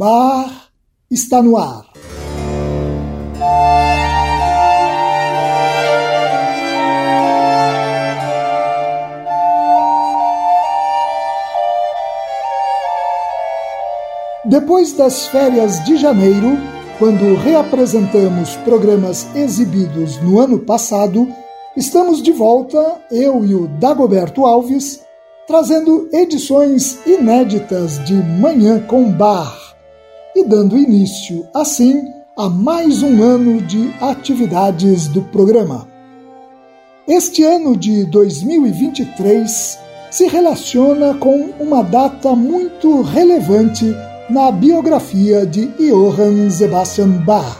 Bar 0.00 0.70
está 1.10 1.42
no 1.42 1.58
ar. 1.58 1.84
Depois 14.46 14.94
das 14.94 15.26
férias 15.26 15.84
de 15.84 15.98
janeiro, 15.98 16.56
quando 16.98 17.34
reapresentamos 17.34 18.56
programas 18.64 19.26
exibidos 19.36 20.16
no 20.22 20.40
ano 20.40 20.60
passado, 20.60 21.28
estamos 21.76 22.22
de 22.22 22.32
volta, 22.32 23.02
eu 23.10 23.44
e 23.44 23.54
o 23.54 23.68
Dagoberto 23.68 24.46
Alves, 24.46 25.02
trazendo 25.46 26.08
edições 26.10 26.98
inéditas 27.06 28.02
de 28.06 28.14
Manhã 28.14 28.80
com 28.80 29.12
Bar 29.12 29.59
e 30.34 30.44
dando 30.44 30.78
início, 30.78 31.46
assim, 31.54 32.04
a 32.36 32.48
mais 32.48 33.02
um 33.02 33.22
ano 33.22 33.60
de 33.60 33.92
atividades 34.00 35.08
do 35.08 35.22
programa. 35.22 35.88
Este 37.06 37.42
ano 37.42 37.76
de 37.76 38.04
2023 38.04 39.78
se 40.10 40.26
relaciona 40.26 41.14
com 41.14 41.50
uma 41.58 41.82
data 41.82 42.34
muito 42.34 43.02
relevante 43.02 43.94
na 44.28 44.50
biografia 44.52 45.44
de 45.44 45.66
Johann 45.78 46.50
Sebastian 46.50 47.24
Bach. 47.24 47.58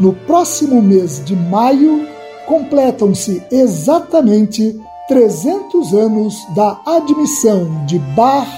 No 0.00 0.12
próximo 0.12 0.82
mês 0.82 1.24
de 1.24 1.36
maio, 1.36 2.06
completam-se 2.46 3.42
exatamente 3.50 4.78
300 5.06 5.94
anos 5.94 6.34
da 6.54 6.80
admissão 6.84 7.84
de 7.86 7.98
Bach 8.16 8.48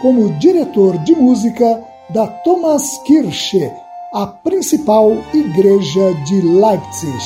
como 0.00 0.32
diretor 0.38 0.96
de 0.98 1.14
música 1.14 1.82
da 2.10 2.26
Thomas 2.26 2.98
Kirche, 3.04 3.72
a 4.12 4.26
principal 4.26 5.12
igreja 5.32 6.12
de 6.26 6.40
Leipzig. 6.40 7.24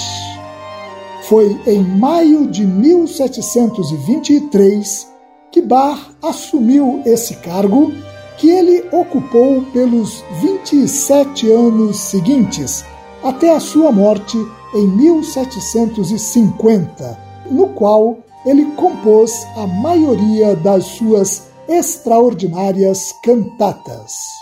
Foi 1.22 1.58
em 1.66 1.82
maio 1.82 2.46
de 2.46 2.64
1723 2.64 5.08
que 5.50 5.60
Bach 5.60 5.98
assumiu 6.22 7.02
esse 7.04 7.34
cargo, 7.36 7.92
que 8.36 8.48
ele 8.48 8.88
ocupou 8.92 9.62
pelos 9.72 10.22
27 10.40 11.50
anos 11.50 11.98
seguintes, 11.98 12.84
até 13.22 13.54
a 13.54 13.60
sua 13.60 13.90
morte 13.90 14.36
em 14.74 14.86
1750, 14.86 17.18
no 17.50 17.70
qual 17.70 18.18
ele 18.46 18.66
compôs 18.76 19.44
a 19.56 19.66
maioria 19.66 20.54
das 20.54 20.84
suas 20.84 21.48
extraordinárias 21.68 23.12
cantatas. 23.22 24.38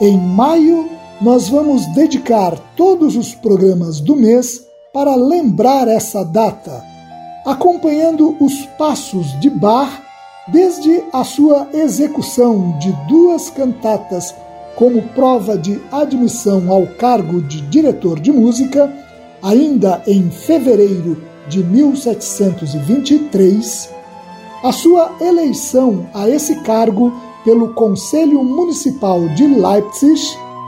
Em 0.00 0.18
maio, 0.18 0.90
nós 1.20 1.48
vamos 1.48 1.86
dedicar 1.94 2.58
todos 2.76 3.16
os 3.16 3.32
programas 3.32 4.00
do 4.00 4.16
mês 4.16 4.66
para 4.92 5.14
lembrar 5.14 5.86
essa 5.86 6.24
data, 6.24 6.82
acompanhando 7.46 8.36
os 8.40 8.66
passos 8.76 9.38
de 9.40 9.48
Bach 9.48 10.02
desde 10.48 11.00
a 11.12 11.22
sua 11.22 11.68
execução 11.72 12.76
de 12.78 12.90
duas 13.08 13.50
cantatas 13.50 14.34
como 14.74 15.00
prova 15.14 15.56
de 15.56 15.80
admissão 15.92 16.72
ao 16.72 16.84
cargo 16.86 17.40
de 17.40 17.60
diretor 17.62 18.18
de 18.18 18.32
música, 18.32 18.92
ainda 19.40 20.02
em 20.08 20.28
fevereiro 20.28 21.22
de 21.48 21.62
1723, 21.62 23.90
a 24.64 24.72
sua 24.72 25.12
eleição 25.20 26.08
a 26.12 26.28
esse 26.28 26.56
cargo 26.62 27.12
pelo 27.44 27.74
Conselho 27.74 28.42
Municipal 28.42 29.28
de 29.30 29.46
Leipzig 29.46 30.20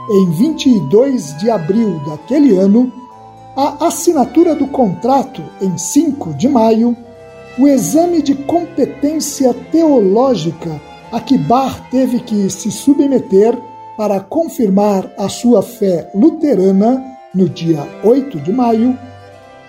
em 0.09 0.29
22 0.31 1.37
de 1.37 1.49
abril 1.49 1.99
daquele 2.07 2.57
ano, 2.57 2.91
a 3.55 3.87
assinatura 3.87 4.55
do 4.55 4.67
contrato 4.67 5.43
em 5.59 5.77
5 5.77 6.35
de 6.35 6.47
maio, 6.47 6.95
o 7.57 7.67
exame 7.67 8.21
de 8.21 8.35
competência 8.35 9.53
teológica 9.71 10.79
a 11.11 11.19
que 11.19 11.37
Bach 11.37 11.79
teve 11.89 12.19
que 12.19 12.49
se 12.49 12.69
submeter 12.71 13.57
para 13.97 14.19
confirmar 14.19 15.11
a 15.17 15.27
sua 15.27 15.63
fé 15.63 16.09
luterana 16.13 17.03
no 17.33 17.49
dia 17.49 17.87
8 18.03 18.39
de 18.39 18.51
maio, 18.51 18.97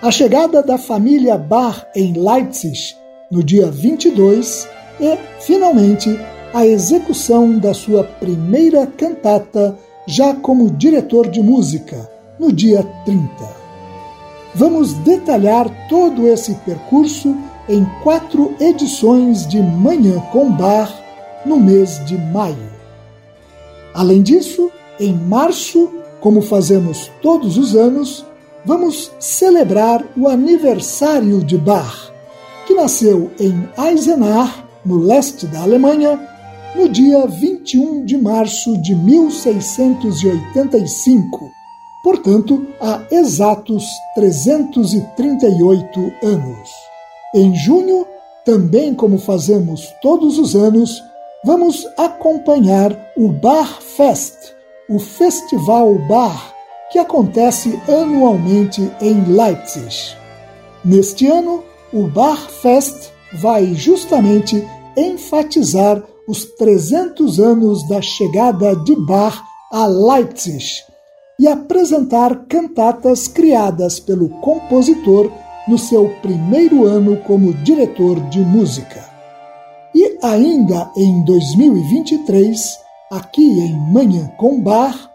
a 0.02 0.10
chegada 0.10 0.62
da 0.62 0.76
família 0.76 1.38
Bach 1.38 1.86
em 1.94 2.12
Leipzig 2.12 2.94
no 3.30 3.42
dia 3.42 3.70
22 3.70 4.68
e, 5.00 5.16
finalmente, 5.40 6.18
a 6.52 6.66
execução 6.66 7.58
da 7.58 7.74
sua 7.74 8.04
primeira 8.04 8.86
cantata 8.86 9.76
já 10.06 10.34
como 10.34 10.70
diretor 10.70 11.28
de 11.28 11.42
música 11.42 12.10
no 12.38 12.52
dia 12.52 12.82
30. 13.04 13.28
Vamos 14.54 14.92
detalhar 14.94 15.68
todo 15.88 16.26
esse 16.26 16.54
percurso 16.54 17.36
em 17.68 17.84
quatro 18.02 18.54
edições 18.58 19.46
de 19.46 19.60
Manhã 19.60 20.18
com 20.32 20.50
Bar 20.50 20.92
no 21.44 21.58
mês 21.60 22.04
de 22.06 22.16
maio. 22.16 22.72
Além 23.94 24.22
disso, 24.22 24.70
em 24.98 25.14
março, 25.14 25.92
como 26.20 26.40
fazemos 26.40 27.10
todos 27.20 27.58
os 27.58 27.76
anos, 27.76 28.24
vamos 28.64 29.12
celebrar 29.20 30.04
o 30.16 30.28
aniversário 30.28 31.44
de 31.44 31.58
Bach, 31.58 32.10
que 32.66 32.74
nasceu 32.74 33.30
em 33.38 33.68
Eisenach, 33.78 34.64
no 34.84 34.98
leste 34.98 35.46
da 35.46 35.60
Alemanha, 35.60 36.18
no 36.74 36.88
dia 36.88 37.26
21 37.26 38.04
de 38.04 38.16
março 38.16 38.80
de 38.82 38.94
1685, 38.94 41.50
portanto, 42.02 42.66
há 42.80 43.02
exatos 43.10 43.84
338 44.14 46.12
anos. 46.22 46.70
Em 47.34 47.54
junho, 47.54 48.06
também 48.44 48.94
como 48.94 49.18
fazemos 49.18 49.92
todos 50.00 50.38
os 50.38 50.56
anos, 50.56 51.02
vamos 51.44 51.86
acompanhar 51.96 52.96
o 53.16 53.28
Bar 53.28 53.80
Fest, 53.80 54.54
o 54.88 54.98
Festival 54.98 55.94
Bar 56.08 56.58
que 56.90 56.98
acontece 56.98 57.78
anualmente 57.88 58.90
em 59.00 59.24
Leipzig. 59.24 60.16
Neste 60.84 61.26
ano, 61.26 61.64
o 61.92 62.04
Bachfest 62.04 63.10
vai 63.34 63.74
justamente 63.74 64.66
enfatizar 64.96 66.02
os 66.28 66.44
300 66.44 67.40
anos 67.40 67.88
da 67.88 68.02
chegada 68.02 68.76
de 68.76 68.94
Bach 68.94 69.42
a 69.72 69.86
Leipzig 69.86 70.64
e 71.40 71.48
apresentar 71.48 72.44
cantatas 72.46 73.26
criadas 73.26 73.98
pelo 73.98 74.28
compositor 74.40 75.30
no 75.66 75.78
seu 75.78 76.08
primeiro 76.22 76.84
ano 76.84 77.16
como 77.18 77.52
diretor 77.52 78.20
de 78.28 78.40
música. 78.40 79.04
E 79.94 80.18
ainda 80.22 80.90
em 80.96 81.24
2023, 81.24 82.78
aqui 83.10 83.42
em 83.42 83.74
Manhã 83.92 84.30
com 84.36 84.60
Bar, 84.60 85.10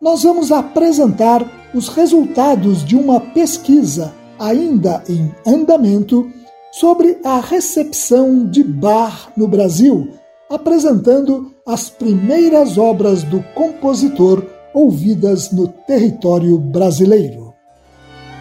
nós 0.00 0.22
vamos 0.22 0.52
apresentar 0.52 1.44
os 1.74 1.88
resultados 1.88 2.84
de 2.84 2.96
uma 2.96 3.18
pesquisa 3.18 4.14
ainda 4.38 5.02
em 5.08 5.34
andamento 5.46 6.30
sobre 6.72 7.18
a 7.24 7.40
recepção 7.40 8.48
de 8.48 8.62
Bach 8.64 9.28
no 9.36 9.46
Brasil, 9.46 10.08
apresentando 10.54 11.52
as 11.66 11.90
primeiras 11.90 12.78
obras 12.78 13.22
do 13.22 13.42
compositor 13.54 14.44
ouvidas 14.72 15.50
no 15.50 15.68
território 15.68 16.58
brasileiro. 16.58 17.54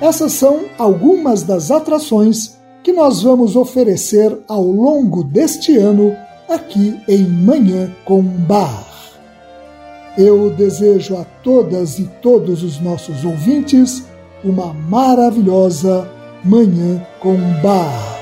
Essas 0.01 0.33
são 0.33 0.65
algumas 0.77 1.43
das 1.43 1.71
atrações 1.71 2.57
que 2.83 2.91
nós 2.91 3.21
vamos 3.21 3.55
oferecer 3.55 4.37
ao 4.47 4.63
longo 4.63 5.23
deste 5.23 5.77
ano 5.77 6.15
aqui 6.49 6.99
em 7.07 7.23
Manhã 7.23 7.89
com 8.03 8.21
Bar. 8.21 8.85
Eu 10.17 10.51
desejo 10.51 11.15
a 11.15 11.23
todas 11.43 11.97
e 11.97 12.03
todos 12.21 12.61
os 12.61 12.79
nossos 12.79 13.23
ouvintes 13.23 14.03
uma 14.43 14.73
maravilhosa 14.73 16.07
Manhã 16.43 17.01
com 17.19 17.35
Bar. 17.61 18.12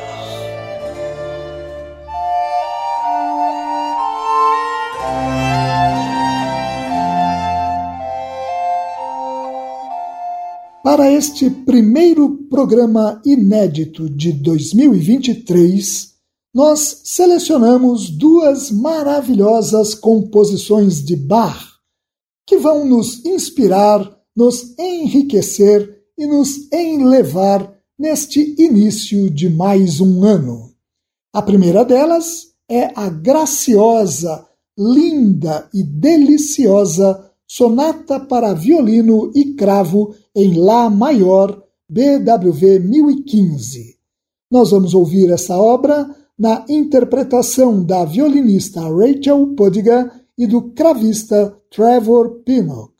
Para 10.91 11.09
este 11.09 11.49
primeiro 11.49 12.38
programa 12.49 13.21
inédito 13.25 14.09
de 14.09 14.33
2023, 14.33 16.15
nós 16.53 17.03
selecionamos 17.05 18.09
duas 18.09 18.69
maravilhosas 18.69 19.95
composições 19.95 21.01
de 21.01 21.15
Bach 21.15 21.63
que 22.45 22.57
vão 22.57 22.85
nos 22.85 23.23
inspirar, 23.23 24.19
nos 24.35 24.77
enriquecer 24.77 26.03
e 26.17 26.27
nos 26.27 26.69
enlevar 26.73 27.73
neste 27.97 28.53
início 28.61 29.29
de 29.29 29.49
mais 29.49 30.01
um 30.01 30.25
ano. 30.25 30.73
A 31.33 31.41
primeira 31.41 31.85
delas 31.85 32.47
é 32.69 32.91
a 32.99 33.07
graciosa, 33.07 34.45
linda 34.77 35.69
e 35.73 35.83
deliciosa 35.83 37.31
Sonata 37.53 38.18
para 38.18 38.53
Violino 38.53 39.30
e 39.36 39.53
Cravo 39.56 40.15
em 40.33 40.53
Lá 40.57 40.89
Maior, 40.89 41.62
BWV 41.89 42.80
1015. 42.80 43.98
Nós 44.50 44.71
vamos 44.71 44.94
ouvir 44.94 45.30
essa 45.30 45.57
obra 45.57 46.09
na 46.39 46.63
interpretação 46.69 47.83
da 47.83 48.06
violinista 48.06 48.80
Rachel 48.80 49.53
Podiga 49.53 50.09
e 50.38 50.48
do 50.48 50.71
cravista 50.71 51.53
Trevor 51.69 52.42
Pinnock. 52.45 52.90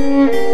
Música 0.00 0.49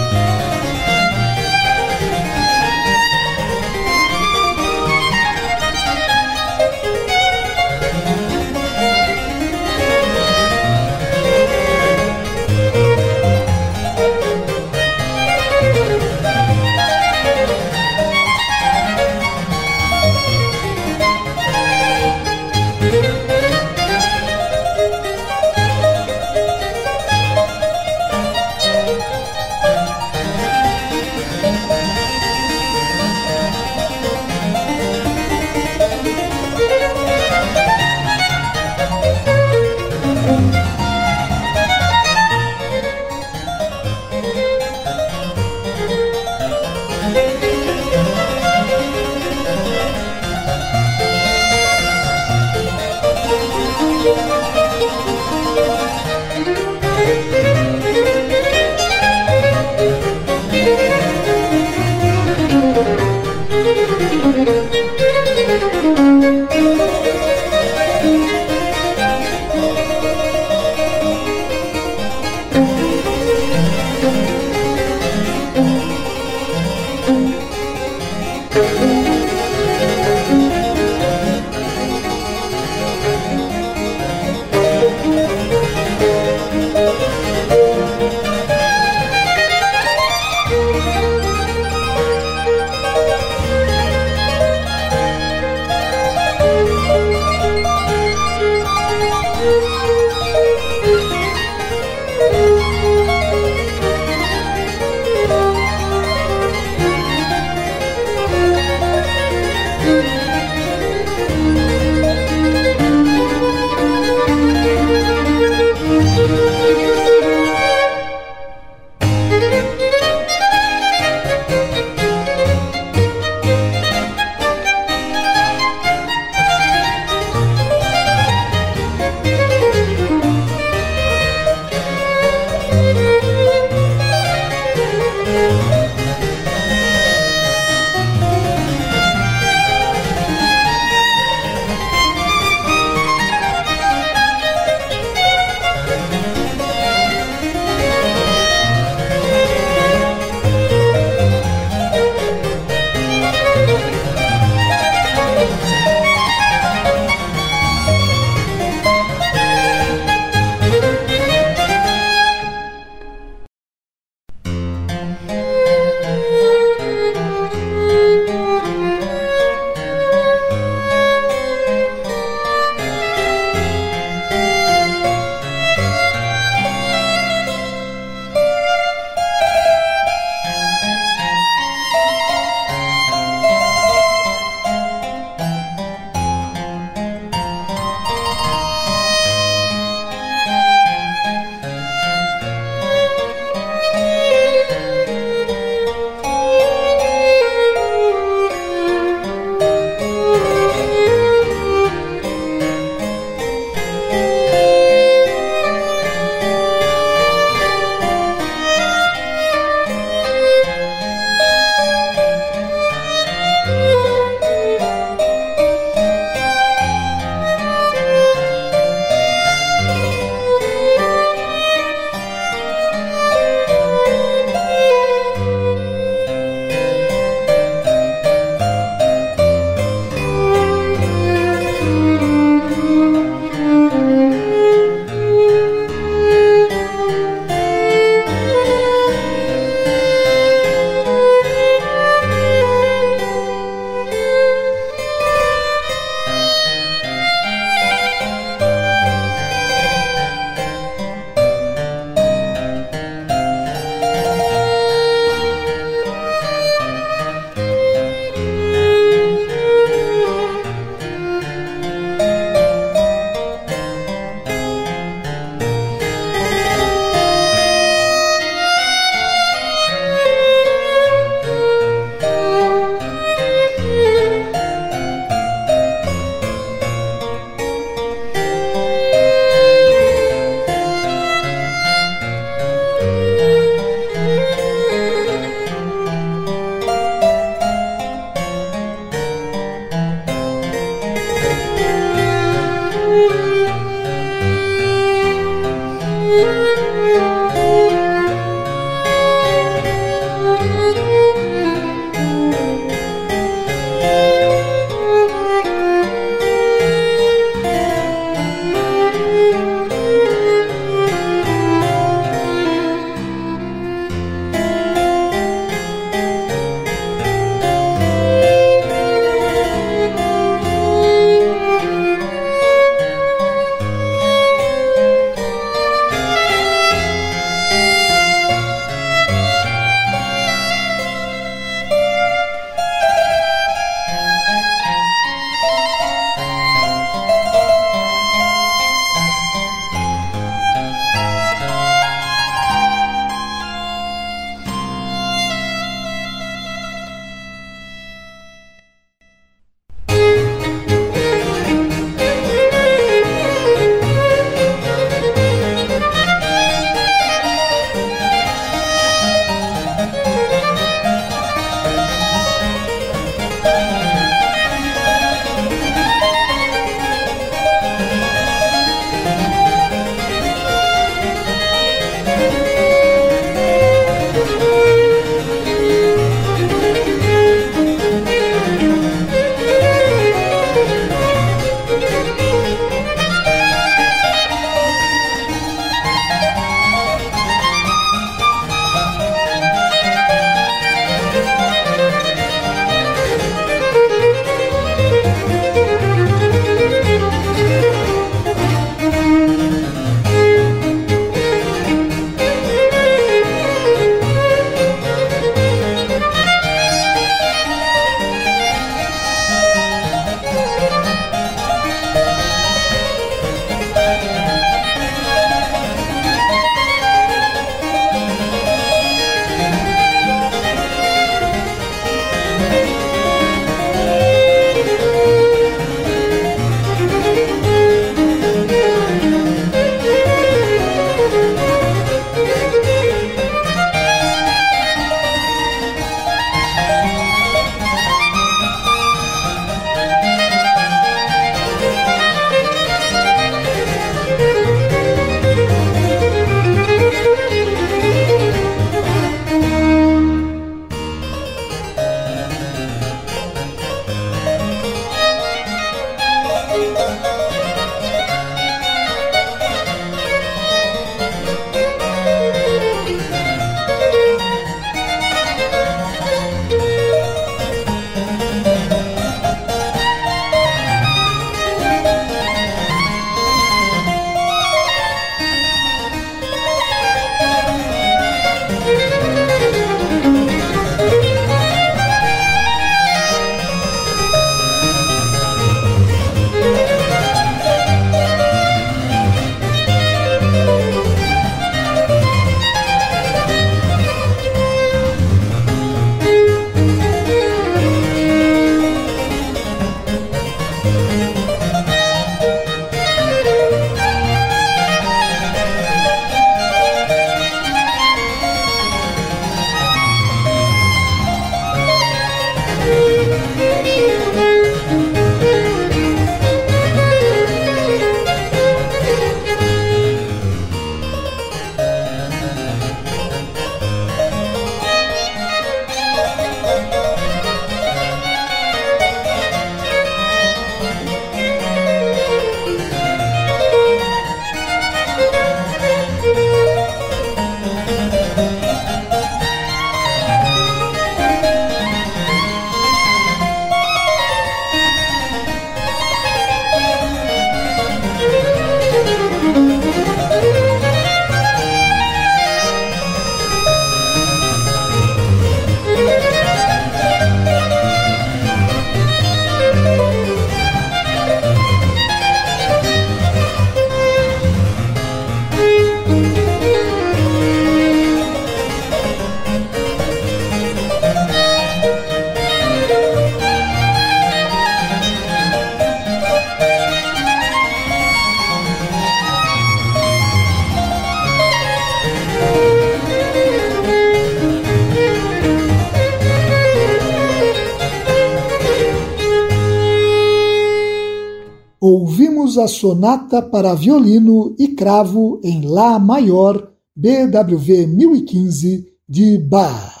a 592.62 592.68
sonata 592.68 593.42
para 593.42 593.74
violino 593.74 594.54
e 594.56 594.68
cravo 594.68 595.40
em 595.42 595.62
Lá 595.62 595.98
maior, 595.98 596.68
BWV 596.94 597.88
1015, 597.88 598.86
de 599.08 599.38
Bach. 599.38 600.00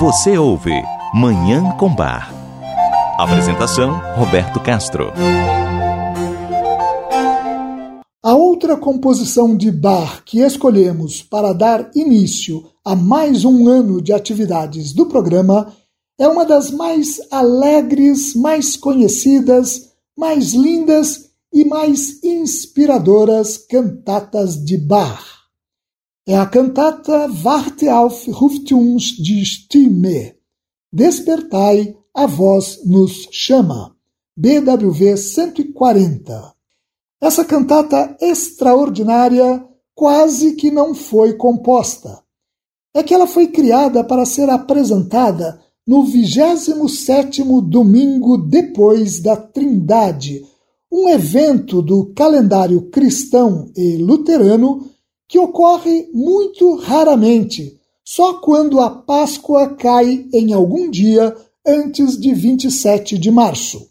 Você 0.00 0.38
ouve 0.38 0.72
Manhã 1.14 1.76
com 1.78 1.94
Bar. 1.94 2.32
Apresentação: 3.18 4.00
Roberto 4.16 4.60
Castro. 4.60 5.12
A 8.22 8.34
outra 8.34 8.76
composição 8.78 9.54
de 9.54 9.70
Bach 9.70 10.22
que 10.24 10.40
escolhemos 10.40 11.22
para 11.22 11.52
dar 11.52 11.90
início 11.94 12.64
a 12.82 12.96
mais 12.96 13.44
um 13.44 13.68
ano 13.68 14.00
de 14.00 14.12
atividades 14.12 14.94
do 14.94 15.04
programa 15.04 15.70
é 16.22 16.28
uma 16.28 16.46
das 16.46 16.70
mais 16.70 17.20
alegres, 17.32 18.36
mais 18.36 18.76
conhecidas, 18.76 19.92
mais 20.16 20.52
lindas 20.52 21.32
e 21.52 21.64
mais 21.64 22.22
inspiradoras 22.22 23.58
cantatas 23.58 24.54
de 24.64 24.78
Bach. 24.78 25.20
É 26.24 26.36
a 26.36 26.46
cantata 26.46 27.28
Warte 27.42 27.88
auf, 27.88 28.30
ruft 28.30 28.72
die 29.20 29.44
Stimme. 29.44 30.36
Despertai, 30.92 31.96
a 32.14 32.26
voz 32.26 32.78
nos 32.86 33.26
chama. 33.32 33.96
BWV 34.36 35.16
140. 35.16 36.54
Essa 37.20 37.44
cantata 37.44 38.16
extraordinária 38.20 39.66
quase 39.92 40.52
que 40.52 40.70
não 40.70 40.94
foi 40.94 41.32
composta. 41.32 42.22
É 42.94 43.02
que 43.02 43.12
ela 43.12 43.26
foi 43.26 43.48
criada 43.48 44.04
para 44.04 44.24
ser 44.24 44.48
apresentada 44.48 45.60
no 45.86 46.04
27 46.04 47.42
domingo 47.62 48.38
depois 48.38 49.20
da 49.20 49.36
Trindade, 49.36 50.44
um 50.90 51.08
evento 51.08 51.82
do 51.82 52.12
calendário 52.14 52.90
cristão 52.90 53.70
e 53.76 53.96
luterano 53.96 54.90
que 55.26 55.38
ocorre 55.38 56.08
muito 56.12 56.76
raramente, 56.76 57.80
só 58.04 58.34
quando 58.34 58.80
a 58.80 58.90
Páscoa 58.90 59.70
cai 59.74 60.26
em 60.32 60.52
algum 60.52 60.90
dia 60.90 61.34
antes 61.66 62.18
de 62.18 62.34
27 62.34 63.16
de 63.16 63.30
março. 63.30 63.90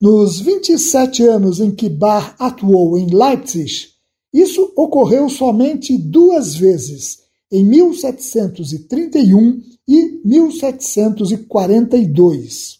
Nos 0.00 0.40
27 0.40 1.24
anos 1.24 1.60
em 1.60 1.70
que 1.70 1.90
Bach 1.90 2.34
atuou 2.38 2.96
em 2.96 3.14
Leipzig, 3.14 3.90
isso 4.32 4.72
ocorreu 4.74 5.28
somente 5.28 5.98
duas 5.98 6.54
vezes, 6.54 7.18
em 7.52 7.62
1731 7.64 9.60
e 9.90 10.20
1742. 10.24 12.78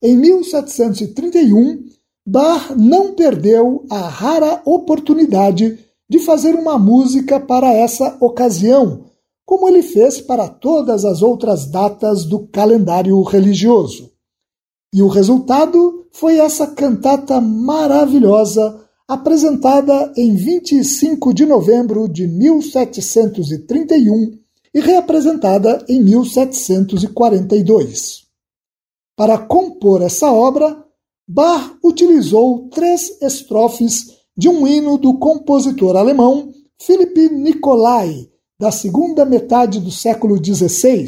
Em 0.00 0.16
1731, 0.16 1.84
Bach 2.24 2.70
não 2.78 3.14
perdeu 3.14 3.84
a 3.90 4.08
rara 4.08 4.62
oportunidade 4.64 5.76
de 6.08 6.20
fazer 6.20 6.54
uma 6.54 6.78
música 6.78 7.40
para 7.40 7.72
essa 7.72 8.16
ocasião, 8.20 9.06
como 9.44 9.68
ele 9.68 9.82
fez 9.82 10.20
para 10.20 10.48
todas 10.48 11.04
as 11.04 11.20
outras 11.20 11.66
datas 11.66 12.24
do 12.24 12.46
calendário 12.46 13.20
religioso. 13.22 14.12
E 14.94 15.02
o 15.02 15.08
resultado 15.08 16.06
foi 16.12 16.38
essa 16.38 16.68
cantata 16.68 17.40
maravilhosa 17.40 18.86
apresentada 19.08 20.12
em 20.16 20.36
25 20.36 21.34
de 21.34 21.44
novembro 21.44 22.08
de 22.08 22.28
1731 22.28 24.39
e 24.74 24.80
reapresentada 24.80 25.84
em 25.88 26.02
1742. 26.02 28.24
Para 29.16 29.38
compor 29.38 30.02
essa 30.02 30.32
obra, 30.32 30.84
Bach 31.28 31.76
utilizou 31.84 32.68
três 32.70 33.20
estrofes 33.20 34.18
de 34.36 34.48
um 34.48 34.66
hino 34.66 34.96
do 34.96 35.18
compositor 35.18 35.96
alemão 35.96 36.52
Philipp 36.80 37.28
Nicolai, 37.28 38.28
da 38.58 38.70
segunda 38.70 39.24
metade 39.24 39.80
do 39.80 39.90
século 39.90 40.42
XVI, 40.42 41.06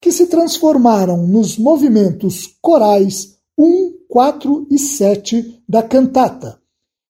que 0.00 0.12
se 0.12 0.26
transformaram 0.26 1.26
nos 1.26 1.58
movimentos 1.58 2.56
corais 2.60 3.36
1, 3.58 3.92
4 4.08 4.66
e 4.70 4.78
7 4.78 5.62
da 5.68 5.82
cantata, 5.82 6.60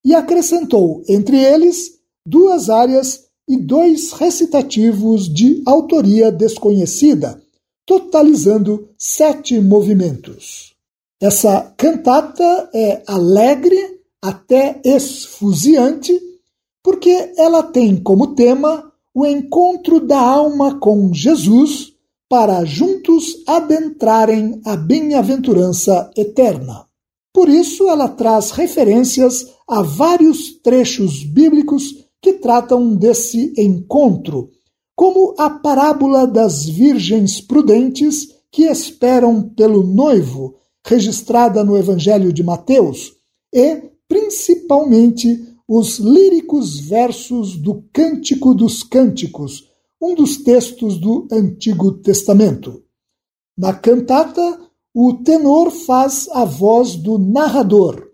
e 0.05 0.14
acrescentou, 0.14 1.03
entre 1.09 1.37
eles, 1.37 1.99
duas 2.25 2.71
áreas 2.71 3.30
e 3.50 3.56
dois 3.56 4.12
recitativos 4.12 5.28
de 5.28 5.60
autoria 5.66 6.30
desconhecida, 6.30 7.42
totalizando 7.84 8.88
sete 8.96 9.58
movimentos. 9.58 10.72
Essa 11.20 11.74
cantata 11.76 12.70
é 12.72 13.02
alegre, 13.08 13.98
até 14.22 14.80
esfuziante, 14.84 16.16
porque 16.80 17.32
ela 17.36 17.64
tem 17.64 17.96
como 17.96 18.36
tema 18.36 18.92
o 19.12 19.26
encontro 19.26 19.98
da 19.98 20.20
alma 20.20 20.78
com 20.78 21.12
Jesus 21.12 21.92
para 22.28 22.64
juntos 22.64 23.42
adentrarem 23.48 24.60
a 24.64 24.76
bem-aventurança 24.76 26.08
eterna. 26.16 26.86
Por 27.34 27.48
isso, 27.48 27.88
ela 27.88 28.08
traz 28.08 28.52
referências 28.52 29.44
a 29.66 29.82
vários 29.82 30.52
trechos 30.62 31.24
bíblicos 31.24 32.08
que 32.22 32.35
tratam 32.35 32.94
desse 32.94 33.52
encontro, 33.56 34.50
como 34.94 35.35
a 35.38 35.48
parábola 35.48 36.26
das 36.26 36.66
virgens 36.66 37.40
prudentes 37.40 38.28
que 38.52 38.64
esperam 38.64 39.42
pelo 39.42 39.83
noivo, 39.83 40.56
registrada 40.85 41.64
no 41.64 41.76
Evangelho 41.78 42.33
de 42.33 42.42
Mateus, 42.42 43.14
e, 43.52 43.90
principalmente, 44.06 45.48
os 45.66 45.98
líricos 45.98 46.80
versos 46.80 47.56
do 47.56 47.85
Cântico 47.92 48.54
dos 48.54 48.83
Cânticos, 48.83 49.68
um 50.00 50.14
dos 50.14 50.38
textos 50.38 50.98
do 50.98 51.26
Antigo 51.30 51.92
Testamento. 51.92 52.83
Na 53.56 53.72
cantata, 53.72 54.61
o 54.94 55.14
tenor 55.14 55.70
faz 55.70 56.28
a 56.33 56.44
voz 56.44 56.96
do 56.96 57.18
narrador, 57.18 58.09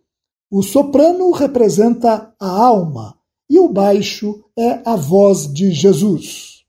o 0.51 0.63
soprano 0.63 1.31
representa 1.31 2.35
a 2.39 2.49
alma 2.49 3.16
e 3.49 3.59
o 3.59 3.69
baixo 3.69 4.45
é 4.57 4.81
a 4.85 4.97
voz 4.97 5.53
de 5.53 5.71
Jesus. 5.71 6.65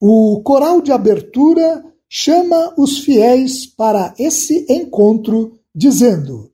O 0.00 0.42
coral 0.42 0.80
de 0.80 0.92
abertura 0.92 1.84
chama 2.08 2.74
os 2.78 2.98
fiéis 2.98 3.66
para 3.66 4.14
esse 4.18 4.66
encontro, 4.68 5.58
dizendo: 5.74 6.52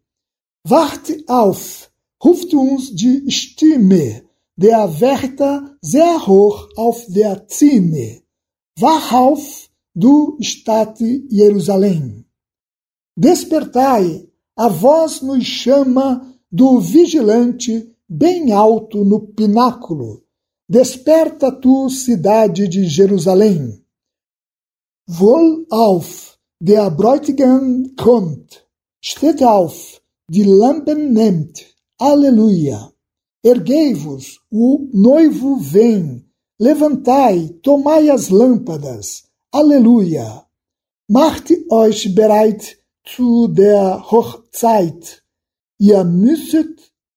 Wart 0.66 1.10
auf, 1.28 1.90
ruft 2.22 2.54
uns 2.54 2.94
die 2.94 3.30
Stimme, 3.30 4.24
der 4.56 5.00
Wärter 5.00 5.76
sehr 5.82 6.26
hoch 6.26 6.68
auf 6.76 7.06
der 7.08 7.46
Zinne. 7.48 8.22
Wach 8.78 9.12
auf, 9.12 9.70
du 9.94 10.36
Stadt 10.40 11.00
Jerusalém. 11.30 12.24
Despertai, 13.16 14.28
a 14.56 14.68
voz 14.68 15.22
nos 15.22 15.44
chama 15.44 16.34
do 16.50 16.80
vigilante 16.80 17.89
bem 18.10 18.50
alto 18.50 19.04
no 19.04 19.20
pináculo. 19.20 20.24
Desperta 20.68 21.52
tu, 21.52 21.88
cidade 21.88 22.66
de 22.66 22.84
Jerusalém. 22.84 23.80
Wohl 25.08 25.66
auf, 25.70 26.38
der 26.60 26.90
Bräutigam 26.90 27.94
kommt. 27.96 28.66
Steht 29.00 29.42
auf, 29.42 30.02
die 30.28 30.42
Lampen 30.42 31.12
nimmt. 31.12 31.64
Aleluia. 31.98 32.92
Erguei-vos, 33.44 34.40
o 34.50 34.88
noivo 34.92 35.56
vem. 35.56 36.24
Levantai, 36.58 37.58
tomai 37.62 38.10
as 38.10 38.28
lâmpadas. 38.28 39.24
Aleluia. 39.52 40.46
Macht 41.08 41.50
euch 41.70 42.14
bereit 42.14 42.78
zu 43.04 43.48
der 43.48 44.10
Hochzeit. 44.10 45.22
Ihr 45.78 46.04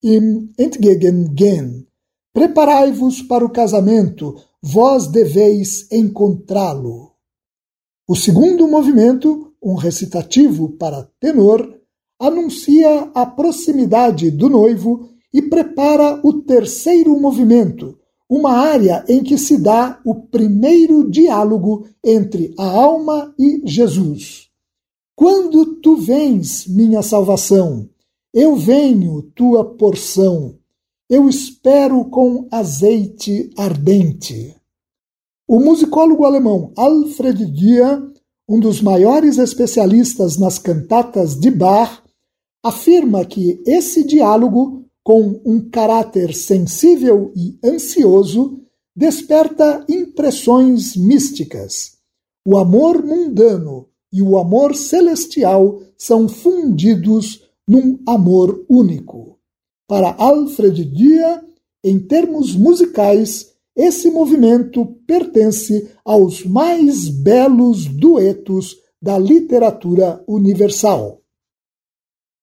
müsstet 0.04 0.14
ihm 0.14 0.54
entgegengehen. 0.58 1.88
Preparai-vos 2.34 3.22
para 3.22 3.46
o 3.46 3.50
casamento, 3.50 4.36
vós 4.62 5.08
deveis 5.08 5.88
encontrá-lo. 5.92 7.14
O 8.08 8.16
segundo 8.16 8.68
movimento, 8.68 9.54
um 9.62 9.76
recitativo 9.76 10.70
para 10.78 11.10
tenor, 11.20 11.80
anuncia 12.20 13.12
a 13.14 13.26
proximidade 13.26 14.30
do 14.32 14.50
noivo 14.50 15.10
e 15.34 15.42
prepara 15.42 16.20
o 16.24 16.42
terceiro 16.42 17.20
movimento, 17.20 17.98
uma 18.30 18.54
área 18.54 19.04
em 19.08 19.24
que 19.24 19.38
se 19.38 19.58
dá 19.58 20.00
o 20.06 20.16
primeiro 20.16 21.10
diálogo 21.10 21.86
entre 22.04 22.54
a 22.58 22.66
alma 22.66 23.34
e 23.38 23.62
Jesus. 23.66 24.50
Quando 25.16 25.76
tu 25.76 25.96
vens, 25.96 26.68
minha 26.68 27.02
salvação, 27.04 27.88
eu 28.34 28.56
venho, 28.56 29.22
tua 29.36 29.64
porção, 29.64 30.58
eu 31.08 31.30
espero 31.30 32.06
com 32.06 32.48
azeite 32.50 33.52
ardente. 33.56 34.56
O 35.48 35.60
musicólogo 35.60 36.26
alemão 36.26 36.72
Alfred 36.76 37.46
Dia, 37.52 38.02
um 38.50 38.60
dos 38.60 38.82
maiores 38.82 39.38
especialistas 39.38 40.38
nas 40.38 40.58
cantatas 40.58 41.36
de 41.40 41.52
Bach, 41.52 42.02
afirma 42.64 43.24
que 43.24 43.62
esse 43.68 44.04
diálogo, 44.04 44.84
com 45.04 45.40
um 45.46 45.70
caráter 45.70 46.34
sensível 46.34 47.32
e 47.36 47.60
ansioso, 47.64 48.60
desperta 48.96 49.86
impressões 49.88 50.96
místicas. 50.96 51.98
O 52.48 52.58
amor 52.58 53.04
mundano 53.04 53.90
e 54.12 54.24
o 54.24 54.38
amor 54.38 54.76
celestial 54.76 55.82
são 55.98 56.28
fundidos 56.28 57.43
num 57.68 58.00
amor 58.08 58.66
único. 58.70 59.40
Para 59.88 60.16
Alfred 60.18 60.86
Dia, 60.86 61.44
em 61.84 62.00
termos 62.00 62.56
musicais, 62.56 63.54
esse 63.76 64.10
movimento 64.10 64.86
pertence 65.08 65.92
aos 66.06 66.46
mais 66.46 67.10
belos 67.10 67.86
duetos 67.86 68.78
da 69.02 69.18
literatura 69.18 70.24
universal. 70.28 71.22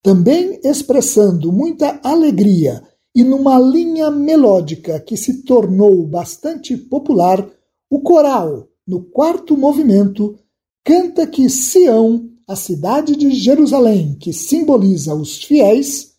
Também 0.02 0.61
expressando 0.64 1.52
muita 1.52 2.00
alegria 2.02 2.83
e 3.14 3.22
numa 3.22 3.59
linha 3.59 4.11
melódica 4.11 5.00
que 5.00 5.16
se 5.16 5.42
tornou 5.42 6.06
bastante 6.06 6.76
popular, 6.76 7.48
o 7.88 8.00
coral, 8.00 8.68
no 8.87 9.04
quarto 9.04 9.56
movimento, 9.56 10.38
canta 10.85 11.26
que 11.26 11.48
Sião, 11.48 12.28
a 12.51 12.57
cidade 12.57 13.15
de 13.15 13.31
Jerusalém, 13.31 14.17
que 14.19 14.33
simboliza 14.33 15.15
os 15.15 15.45
fiéis, 15.45 16.15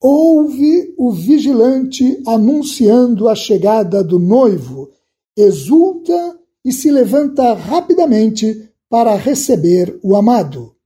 ouve 0.00 0.94
o 0.96 1.10
vigilante 1.10 2.22
anunciando 2.24 3.28
a 3.28 3.34
chegada 3.34 4.04
do 4.04 4.20
noivo, 4.20 4.92
exulta 5.36 6.38
e 6.64 6.72
se 6.72 6.92
levanta 6.92 7.54
rapidamente 7.54 8.70
para 8.88 9.16
receber 9.16 9.98
o 10.00 10.14
amado. 10.14 10.76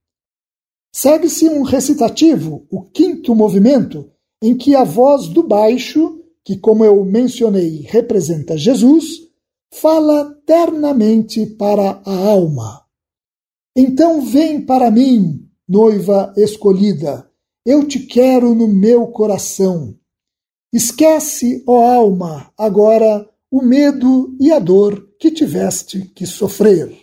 Segue-se 0.91 1.47
um 1.47 1.61
recitativo, 1.61 2.65
o 2.67 2.81
quinto 2.81 3.35
movimento, 3.35 4.09
em 4.41 4.57
que 4.57 4.75
a 4.75 4.83
voz 4.83 5.27
do 5.27 5.43
baixo, 5.43 6.19
que, 6.43 6.57
como 6.57 6.83
eu 6.83 7.05
mencionei, 7.05 7.85
representa 7.87 8.57
Jesus, 8.57 9.05
fala 9.71 10.35
ternamente 10.47 11.45
para 11.45 12.01
a 12.03 12.15
alma. 12.27 12.88
Então 13.81 14.19
vem 14.19 14.59
para 14.59 14.91
mim, 14.91 15.49
noiva 15.65 16.33
escolhida, 16.35 17.31
eu 17.65 17.87
te 17.87 17.97
quero 17.99 18.53
no 18.53 18.67
meu 18.67 19.07
coração. 19.07 19.97
Esquece, 20.73 21.63
ó 21.65 21.89
alma, 21.89 22.51
agora 22.57 23.25
o 23.49 23.61
medo 23.61 24.35
e 24.37 24.51
a 24.51 24.59
dor 24.59 25.07
que 25.17 25.31
tiveste 25.31 26.01
que 26.13 26.25
sofrer. 26.25 26.93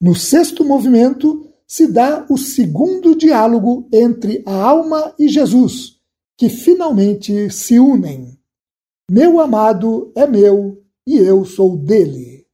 No 0.00 0.14
sexto 0.14 0.64
movimento 0.64 1.52
se 1.66 1.88
dá 1.88 2.24
o 2.30 2.38
segundo 2.38 3.16
diálogo 3.16 3.88
entre 3.92 4.44
a 4.46 4.54
alma 4.54 5.16
e 5.18 5.28
Jesus, 5.28 5.96
que 6.38 6.48
finalmente 6.48 7.50
se 7.50 7.80
unem. 7.80 8.38
Meu 9.10 9.40
amado 9.40 10.12
é 10.14 10.28
meu 10.28 10.80
e 11.04 11.16
eu 11.16 11.44
sou 11.44 11.76
dele. 11.76 12.46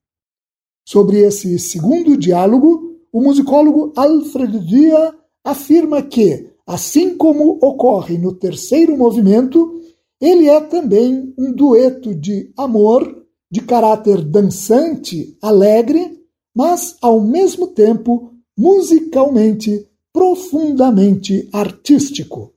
Sobre 0.89 1.19
esse 1.19 1.59
segundo 1.59 2.17
diálogo, 2.17 2.82
o 3.13 3.21
musicólogo 3.21 3.93
Alfred 3.95 4.59
Dia 4.67 5.15
afirma 5.45 6.03
que, 6.03 6.51
assim 6.67 7.17
como 7.17 7.59
ocorre 7.63 8.17
no 8.17 8.33
terceiro 8.33 8.97
movimento, 8.97 9.81
ele 10.21 10.49
é 10.49 10.61
também 10.61 11.35
um 11.37 11.53
dueto 11.53 12.15
de 12.15 12.53
amor, 12.57 13.25
de 13.51 13.61
caráter 13.61 14.23
dançante, 14.25 15.37
alegre, 15.43 16.19
mas 16.55 16.97
ao 17.03 17.21
mesmo 17.21 17.67
tempo 17.69 18.33
musicalmente 18.57 19.87
profundamente 20.13 21.49
artístico. 21.53 22.55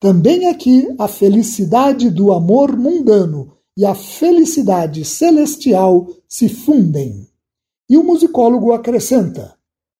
Também 0.00 0.48
aqui 0.48 0.86
a 0.98 1.08
felicidade 1.08 2.10
do 2.10 2.32
amor 2.32 2.76
mundano 2.76 3.52
e 3.76 3.84
a 3.84 3.94
felicidade 3.94 5.04
celestial 5.04 6.08
se 6.28 6.48
fundem. 6.48 7.26
E 7.88 7.96
o 7.96 8.04
musicólogo 8.04 8.72
acrescenta: 8.72 9.57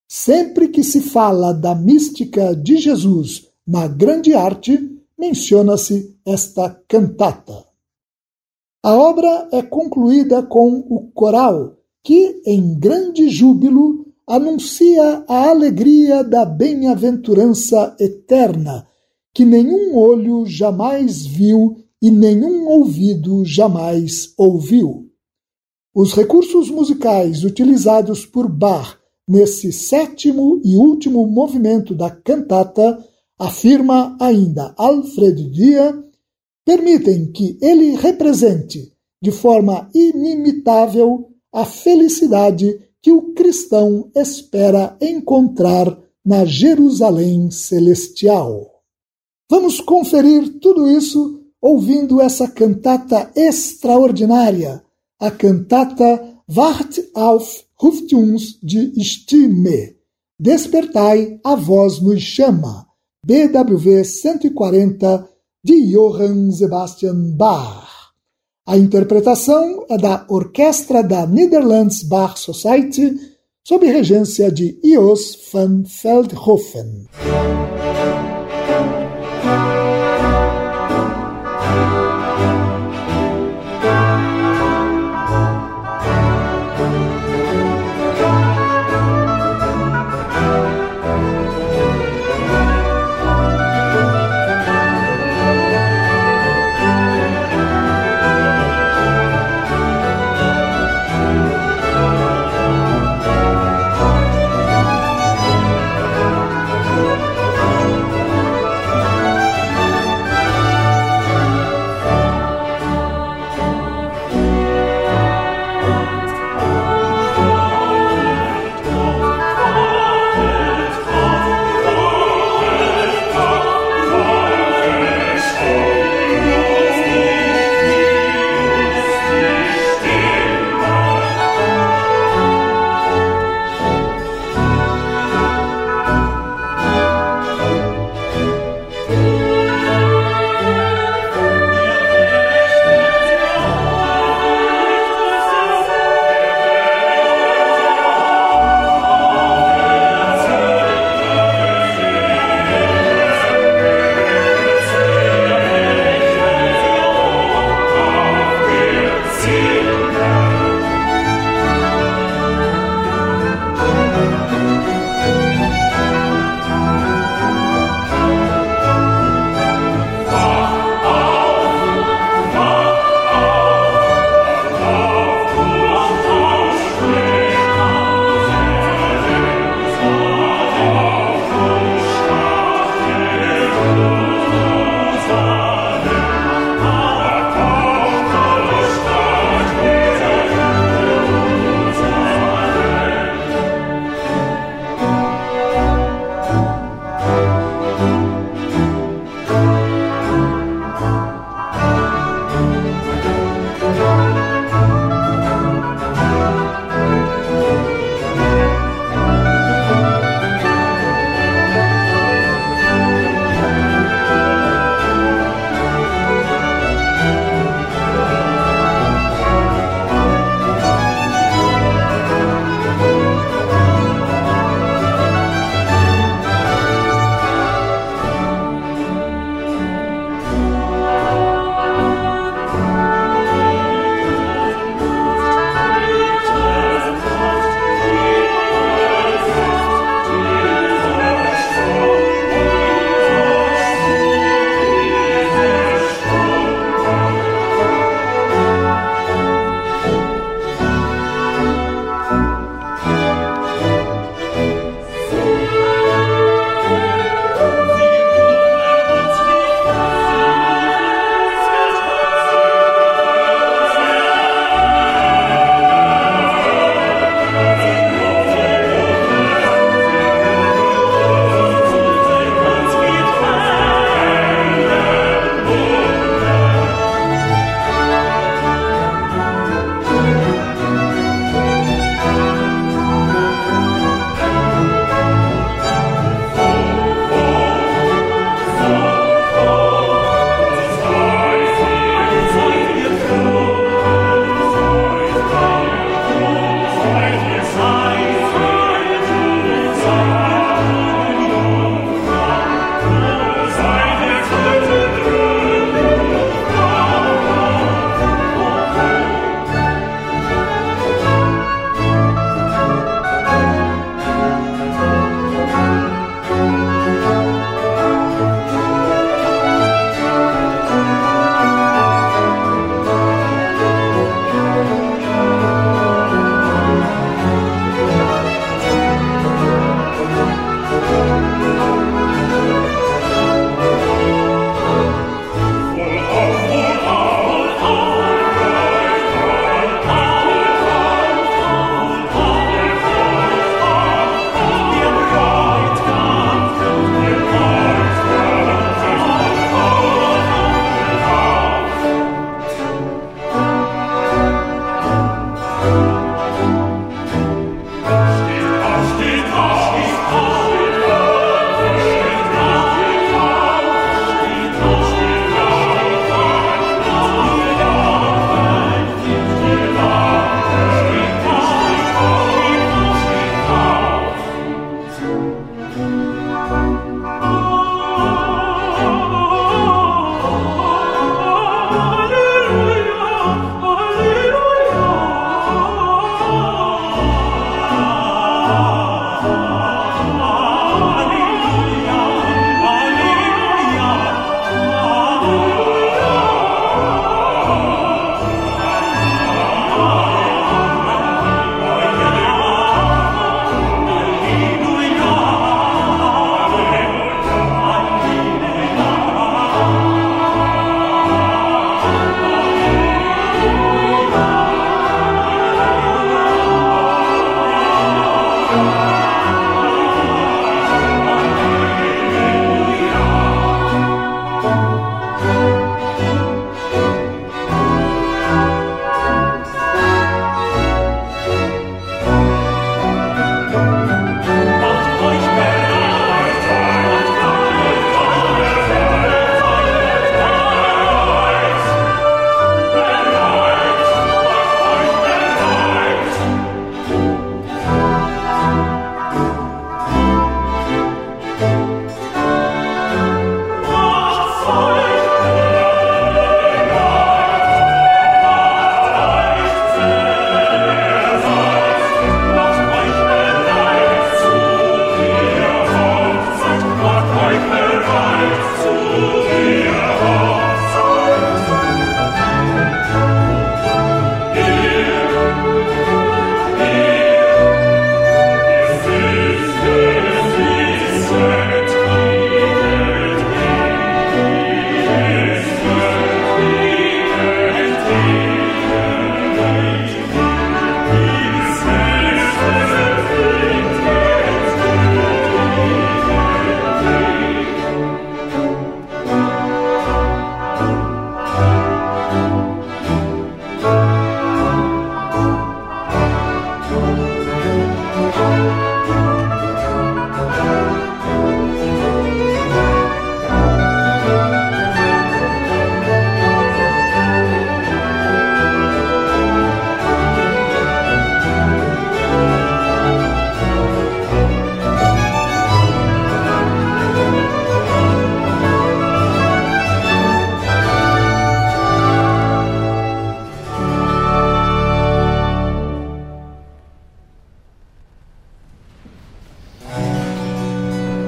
sempre 0.09 0.69
que 0.69 0.83
se 0.83 0.99
fala 0.99 1.53
da 1.53 1.75
mística 1.75 2.55
de 2.55 2.77
Jesus 2.77 3.47
na 3.65 3.87
grande 3.87 4.33
arte, 4.33 4.79
menciona-se 5.15 6.17
esta 6.25 6.71
cantata. 6.87 7.63
A 8.83 8.95
obra 8.95 9.47
é 9.51 9.61
concluída 9.61 10.41
com 10.41 10.79
o 10.89 11.11
coral, 11.11 11.77
que, 12.03 12.41
em 12.45 12.79
grande 12.79 13.29
júbilo, 13.29 14.07
anuncia 14.25 15.23
a 15.27 15.49
alegria 15.49 16.23
da 16.23 16.43
bem-aventurança 16.43 17.95
eterna 17.99 18.87
que 19.33 19.45
nenhum 19.45 19.95
olho 19.95 20.45
jamais 20.45 21.25
viu 21.25 21.77
e 22.01 22.09
nenhum 22.09 22.67
ouvido 22.67 23.45
jamais 23.45 24.33
ouviu. 24.37 25.09
Os 25.93 26.13
recursos 26.13 26.69
musicais 26.69 27.43
utilizados 27.43 28.25
por 28.25 28.49
Bach 28.49 28.98
nesse 29.29 29.71
sétimo 29.71 30.59
e 30.65 30.75
último 30.75 31.27
movimento 31.27 31.93
da 31.93 32.09
cantata, 32.09 32.97
afirma 33.37 34.17
ainda 34.19 34.73
Alfred 34.75 35.51
Dia, 35.51 36.03
permitem 36.65 37.31
que 37.31 37.55
ele 37.61 37.95
represente 37.95 38.91
de 39.21 39.31
forma 39.31 39.87
inimitável 39.93 41.29
a 41.53 41.63
felicidade 41.63 42.79
que 43.03 43.11
o 43.11 43.33
cristão 43.33 44.09
espera 44.15 44.97
encontrar 44.99 45.95
na 46.25 46.43
Jerusalém 46.43 47.51
celestial. 47.51 48.81
Vamos 49.49 49.79
conferir 49.79 50.59
tudo 50.59 50.89
isso 50.89 51.39
ouvindo 51.61 52.19
essa 52.19 52.47
cantata 52.47 53.31
extraordinária, 53.35 54.83
a 55.19 55.29
cantata 55.29 56.38
Wart 56.51 56.99
auf, 57.13 57.63
ruft 57.79 58.11
uns 58.11 58.59
de 58.59 58.91
Stimme. 59.03 59.97
Despertai, 60.39 61.39
a 61.43 61.53
voz 61.55 62.01
nos 62.01 62.23
chama. 62.23 62.87
BWV 63.23 64.03
140 64.03 65.29
de 65.63 65.75
Johann 65.91 66.51
Sebastian 66.51 67.37
Bach. 67.37 68.15
A 68.65 68.75
interpretação 68.75 69.85
é 69.89 69.97
da 69.99 70.25
Orquestra 70.27 71.03
da 71.03 71.27
Netherlands 71.27 72.01
Bach 72.01 72.35
Society, 72.35 73.15
sob 73.63 73.85
regência 73.85 74.51
de 74.51 74.79
Jos 74.83 75.37
van 75.53 75.83
Veldhoven. 75.83 77.05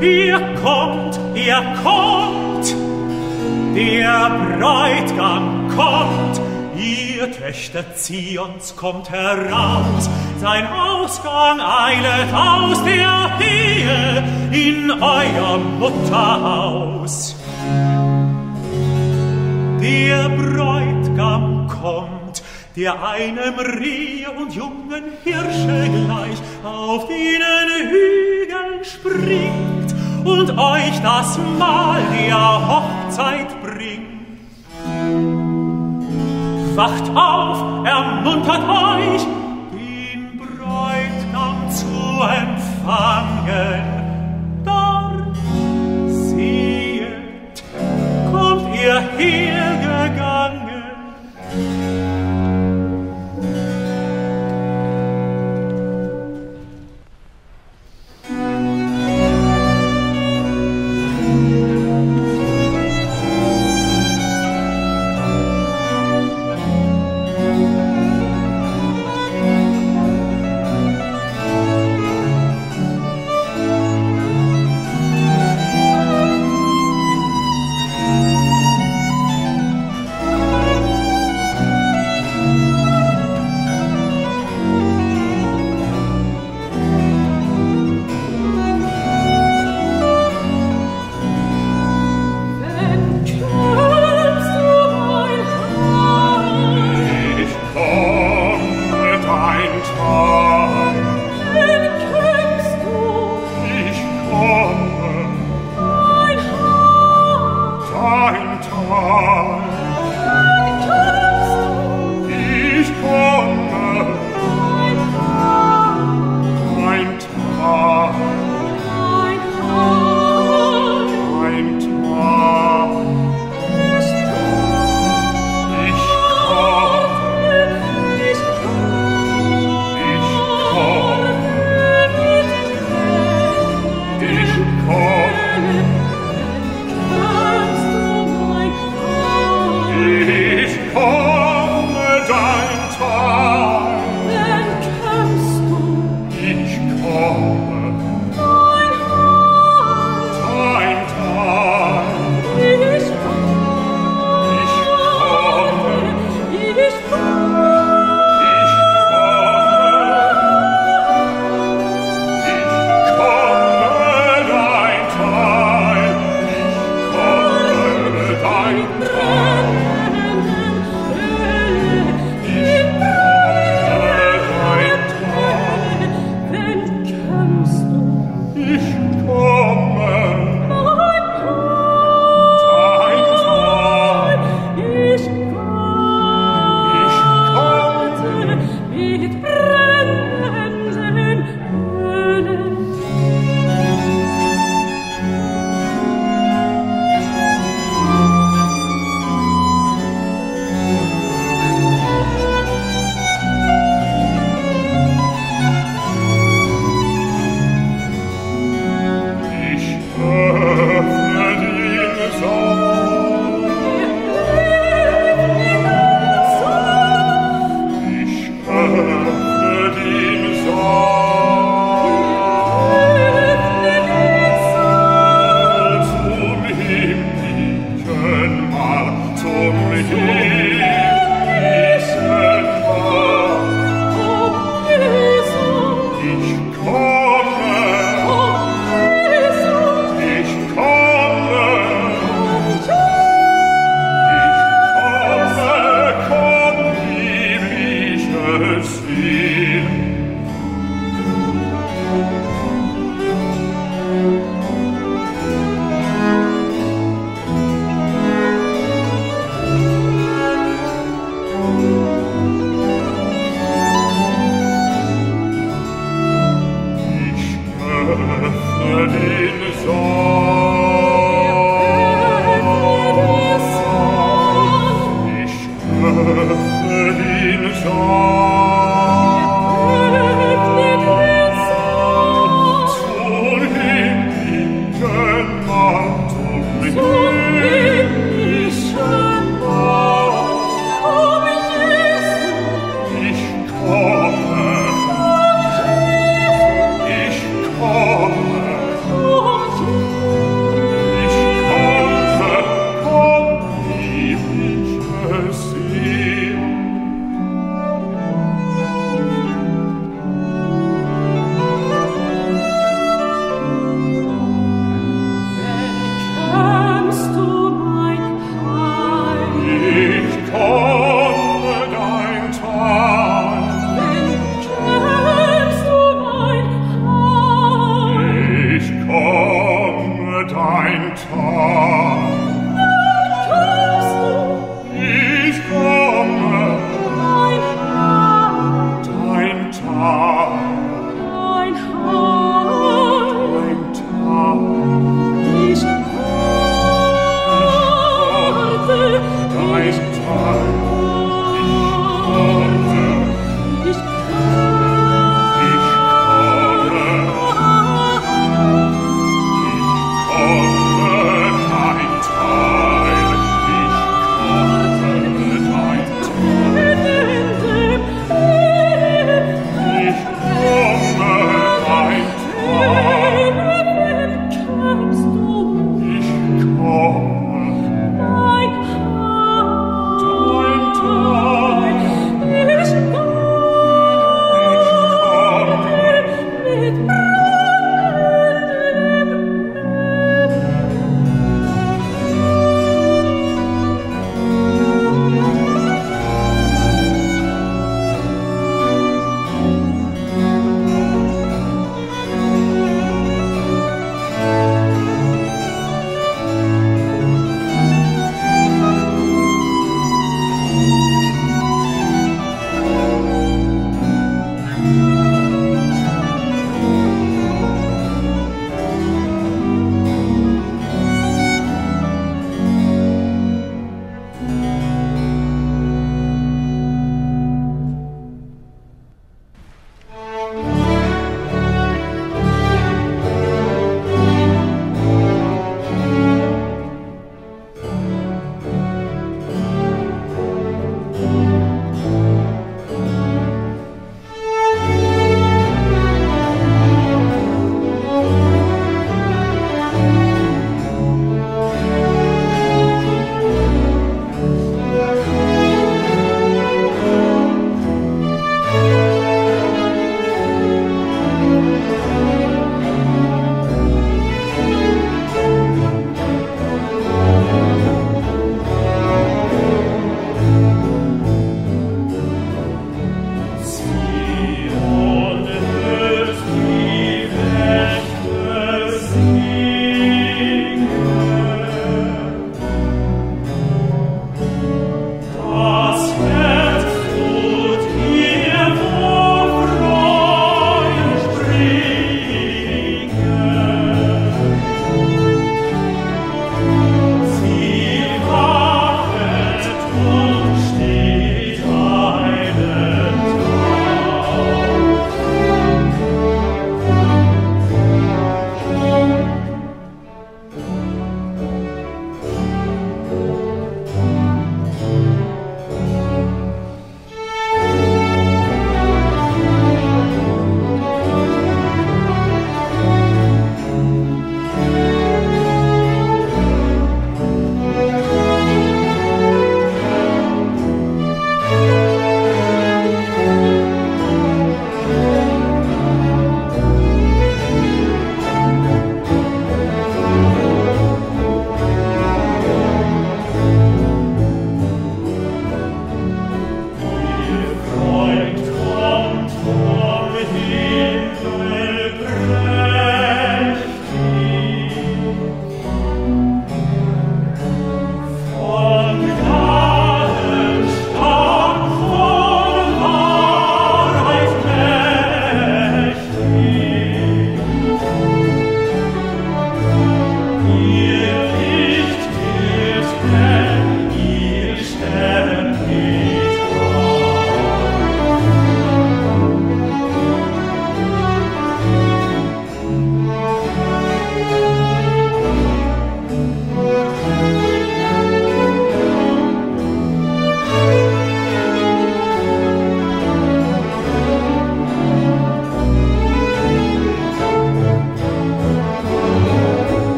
Er 0.00 0.54
kommt, 0.62 1.18
der 3.74 4.30
Bräutigam 4.58 5.68
kommt, 5.76 6.40
ihr 6.76 7.30
Töchter 7.32 7.94
Zions 7.94 8.74
kommt 8.76 9.10
heraus, 9.10 10.08
sein 10.40 10.66
Ausgang 10.66 11.60
eilet 11.60 12.32
aus 12.34 12.82
der 12.84 13.38
Ehe 13.40 14.24
in 14.50 14.90
euer 14.90 15.58
Mutterhaus. 15.58 17.36
Der 19.80 20.28
Bräutigam 20.28 21.68
kommt, 21.68 22.42
der 22.76 23.02
einem 23.02 23.58
Rehe 23.58 24.30
und 24.38 24.54
jungen 24.54 25.04
Hirsche 25.24 25.88
gleich 26.06 26.38
auf 26.64 27.06
denen 27.06 27.90
Hügeln 27.90 28.84
springt 28.84 29.85
und 30.26 30.58
euch 30.58 31.00
das 31.02 31.38
Mahl 31.58 32.02
der 32.12 32.68
Hochzeit 32.68 33.48
bringt. 33.62 34.16
Wacht 36.74 37.08
auf, 37.14 37.86
ermuntert 37.86 38.68
euch, 38.68 39.22
den 39.72 40.36
Bräutigam 40.36 41.70
zu 41.70 41.86
empfangen. 42.42 43.84
Dort, 44.64 45.36
sehet, 46.08 47.62
kommt 48.32 48.74
ihr 48.74 49.00
hergegangen. 49.16 49.95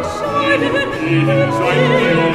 ich 0.00 0.06
scheine, 1.58 2.25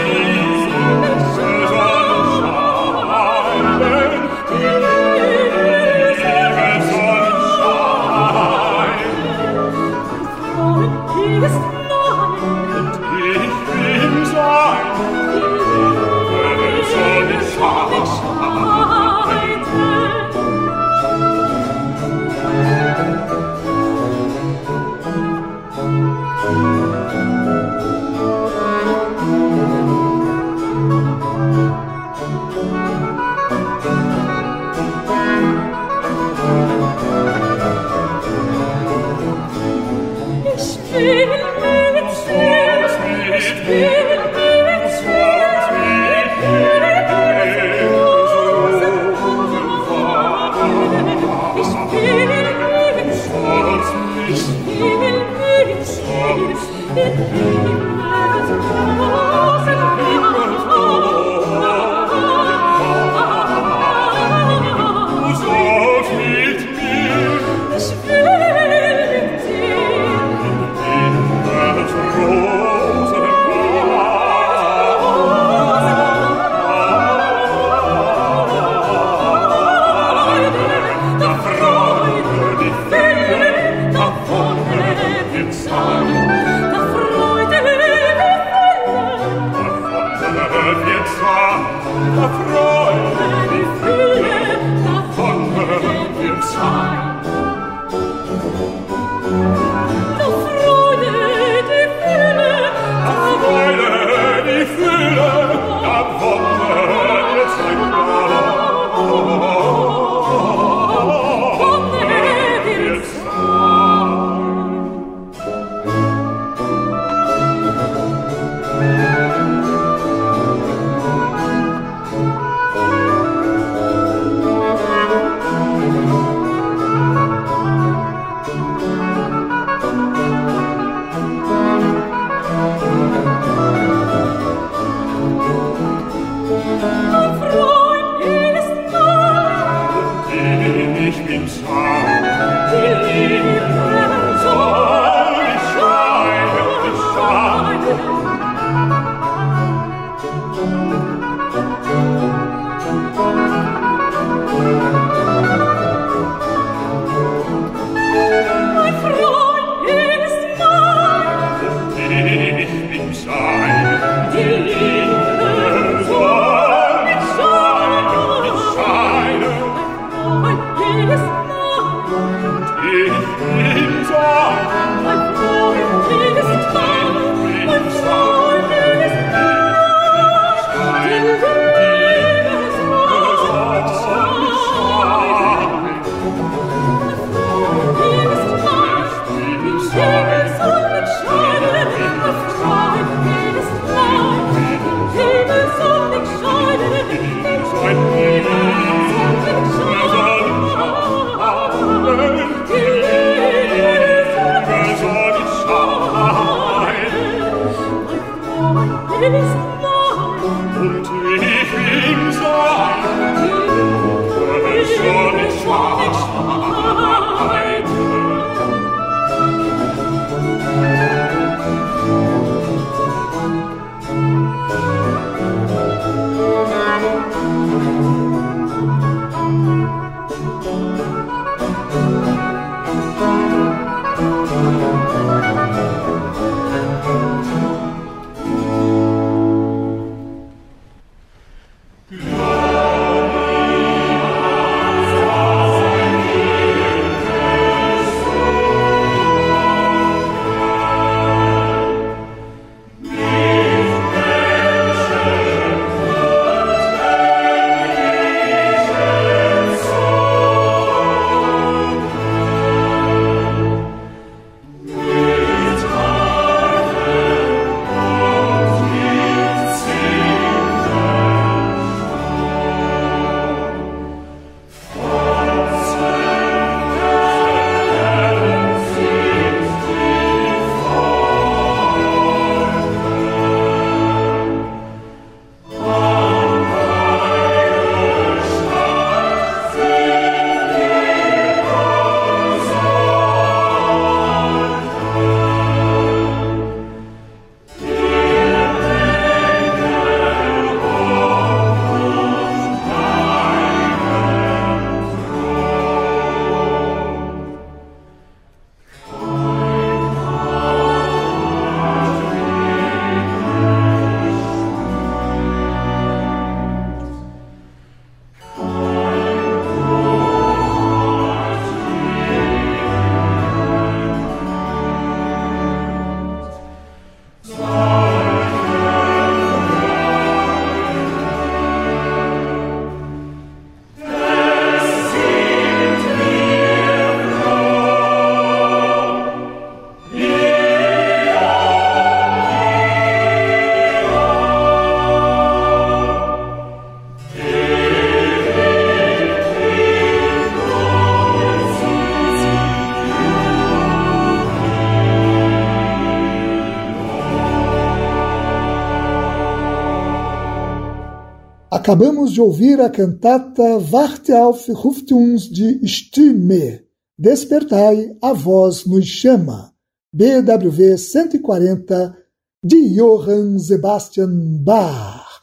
Acabamos 361.92 362.32
de 362.32 362.40
ouvir 362.40 362.80
a 362.80 362.90
cantata 362.90 363.78
Warte 363.92 364.32
auf 364.32 364.66
ruft 364.70 365.12
uns 365.12 365.50
die 365.52 365.86
Stimme, 365.86 366.86
Despertai, 367.20 368.16
a 368.22 368.32
voz 368.32 368.86
nos 368.86 369.06
chama, 369.06 369.74
BWV 370.14 370.98
140, 370.98 372.18
de 372.64 372.96
Johann 372.96 373.60
Sebastian 373.60 374.32
Bach, 374.64 375.42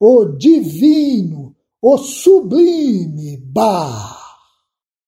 o 0.00 0.24
divino, 0.24 1.54
o 1.82 1.98
sublime 1.98 3.36
Bach. 3.36 4.38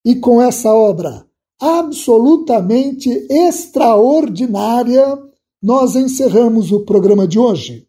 E 0.05 0.16
com 0.16 0.43
essa 0.43 0.74
obra 0.74 1.26
absolutamente 1.59 3.09
extraordinária, 3.30 5.18
nós 5.62 5.97
encerramos 5.97 6.70
o 6.70 6.80
programa 6.80 7.26
de 7.26 7.38
hoje. 7.38 7.88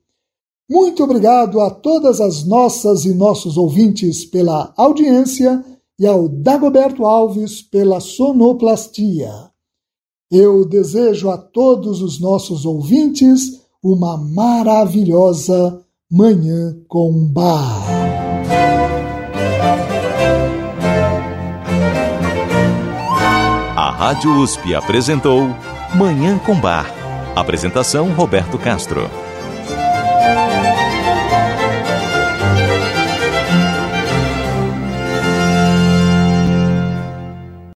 Muito 0.70 1.04
obrigado 1.04 1.60
a 1.60 1.70
todas 1.70 2.22
as 2.22 2.46
nossas 2.46 3.06
e 3.06 3.14
nossos 3.14 3.58
ouvintes 3.58 4.24
pela 4.26 4.74
audiência 4.78 5.64
e 6.00 6.08
ao 6.08 6.28
Dagoberto 6.28 7.06
Alves 7.06 7.62
pela 7.62 8.00
sonoplastia. 8.00 9.32
Eu 10.32 10.66
desejo 10.66 11.30
a 11.30 11.38
todos 11.38 12.02
os 12.02 12.20
nossos 12.20 12.66
ouvintes 12.66 13.62
uma 13.84 14.18
maravilhosa 14.18 15.82
Manhã 16.10 16.76
com 16.88 17.28
Bar. 17.28 17.84
A 23.76 23.92
Rádio 23.92 24.32
USP 24.42 24.74
apresentou 24.74 25.42
Manhã 25.96 26.40
com 26.40 26.60
Bar. 26.60 26.88
Apresentação 27.36 28.14
Roberto 28.14 28.58
Castro. 28.58 29.23